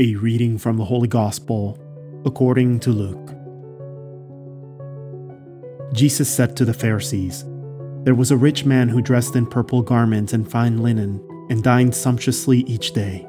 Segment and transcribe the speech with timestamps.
[0.00, 1.78] A reading from the Holy Gospel
[2.24, 3.34] according to Luke.
[5.92, 7.44] Jesus said to the Pharisees,
[8.04, 11.94] There was a rich man who dressed in purple garments and fine linen, and dined
[11.94, 13.28] sumptuously each day.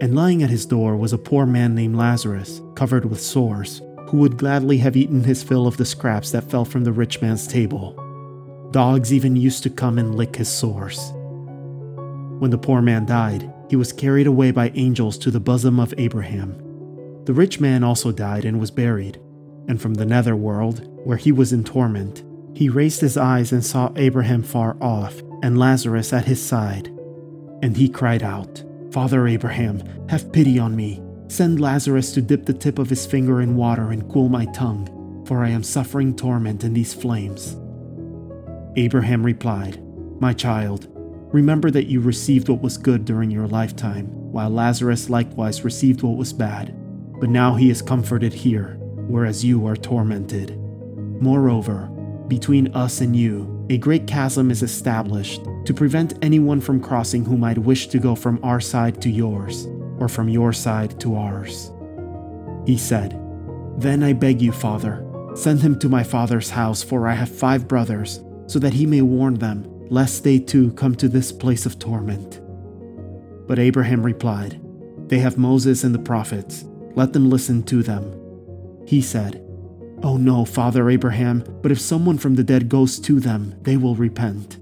[0.00, 4.16] And lying at his door was a poor man named Lazarus, covered with sores, who
[4.16, 7.46] would gladly have eaten his fill of the scraps that fell from the rich man's
[7.46, 7.94] table.
[8.72, 11.12] Dogs even used to come and lick his sores.
[12.40, 15.94] When the poor man died, he was carried away by angels to the bosom of
[15.98, 16.56] Abraham.
[17.24, 19.20] The rich man also died and was buried,
[19.68, 23.64] and from the nether world, where he was in torment, he raised his eyes and
[23.64, 26.88] saw Abraham far off, and Lazarus at his side.
[27.62, 31.02] And he cried out, Father Abraham, have pity on me.
[31.28, 35.24] Send Lazarus to dip the tip of his finger in water and cool my tongue,
[35.26, 37.56] for I am suffering torment in these flames.
[38.76, 39.82] Abraham replied,
[40.20, 40.88] My child,
[41.32, 46.16] Remember that you received what was good during your lifetime, while Lazarus likewise received what
[46.16, 46.74] was bad.
[47.20, 48.78] But now he is comforted here,
[49.08, 50.56] whereas you are tormented.
[51.20, 51.90] Moreover,
[52.28, 57.36] between us and you, a great chasm is established to prevent anyone from crossing who
[57.36, 59.66] might wish to go from our side to yours,
[59.98, 61.70] or from your side to ours.
[62.64, 63.20] He said,
[63.76, 67.68] Then I beg you, Father, send him to my father's house, for I have five
[67.68, 71.78] brothers, so that he may warn them lest they too come to this place of
[71.78, 72.40] torment.
[73.46, 74.60] But Abraham replied,
[75.08, 78.14] They have Moses and the prophets, let them listen to them.
[78.86, 79.44] He said,
[80.02, 83.96] Oh no, Father Abraham, but if someone from the dead goes to them, they will
[83.96, 84.58] repent.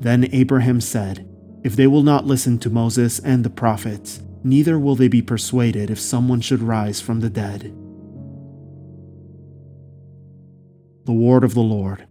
[0.00, 1.28] Then Abraham said,
[1.62, 5.90] If they will not listen to Moses and the prophets, neither will they be persuaded
[5.90, 7.74] if someone should rise from the dead.
[11.04, 12.06] The Word of the Lord.